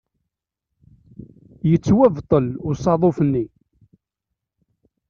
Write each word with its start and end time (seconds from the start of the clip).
Yettwabṭel 1.69 2.45
usaḍuf-nni. 2.67 3.45